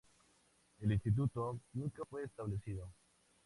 [0.79, 2.91] El "Instituto" nunca fue establecido.